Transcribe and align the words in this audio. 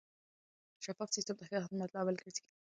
شفاف 0.85 1.09
سیستم 1.15 1.35
د 1.37 1.41
ښه 1.49 1.57
خدمت 1.65 1.89
لامل 1.91 2.15
ګرځي. 2.21 2.43